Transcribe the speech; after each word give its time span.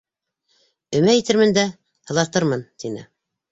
Өмә 1.01 1.15
итермен 1.19 1.53
дә 1.59 1.67
һылатырмын,— 2.11 2.67
тине. 2.85 3.07